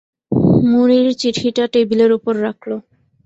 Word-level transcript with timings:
মুনির 0.63 1.07
চিঠিটা 1.21 1.63
টেবিলের 1.73 2.11
উপর 2.17 2.33
রাখল। 2.41 2.71